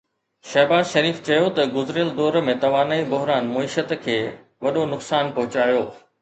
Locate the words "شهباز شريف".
0.51-1.19